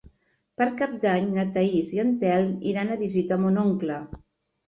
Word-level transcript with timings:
Per 0.59 0.65
Cap 0.77 0.93
d'Any 1.03 1.25
na 1.35 1.43
Thaís 1.57 1.91
i 1.97 2.01
en 2.05 2.09
Telm 2.23 2.49
iran 2.71 2.93
a 2.95 2.99
visitar 3.03 3.39
mon 3.45 3.63
oncle. 3.67 3.99